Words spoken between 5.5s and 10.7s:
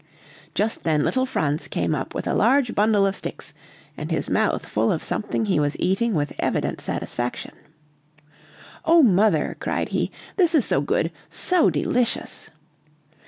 was eating with evident satisfaction. "Oh, mother!" cried he, "this is